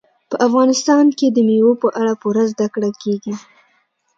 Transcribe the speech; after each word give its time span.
په 0.29 0.35
افغانستان 0.47 1.05
کې 1.17 1.27
د 1.31 1.37
مېوو 1.47 1.73
په 1.81 1.87
اړه 1.99 2.13
پوره 2.21 2.43
زده 2.51 2.67
کړه 2.73 2.89
کېږي. 3.01 3.33